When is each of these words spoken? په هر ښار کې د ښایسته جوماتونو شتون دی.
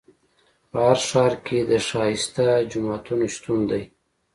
په 0.71 0.77
هر 0.87 0.99
ښار 1.09 1.33
کې 1.45 1.59
د 1.71 1.71
ښایسته 1.87 2.47
جوماتونو 2.71 3.25
شتون 3.35 3.59
دی. 3.71 3.83